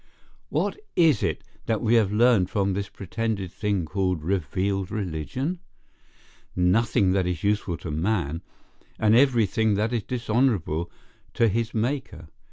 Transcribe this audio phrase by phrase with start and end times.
[0.49, 5.59] What is it that we have learned from this pretended thing called revealed religion?
[6.55, 8.41] Nothing that is useful to man,
[8.97, 10.89] and every thing that is dishonourable
[11.35, 12.29] to his Maker.